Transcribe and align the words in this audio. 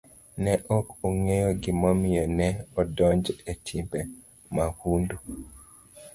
Ne 0.43 0.53
ok 0.77 0.87
ang'eyo 1.07 1.49
gimomiyo 1.63 2.23
ne 2.37 2.47
adonjo 2.81 3.33
e 3.51 3.53
timbe 3.65 3.99
mahundu. 4.55 5.15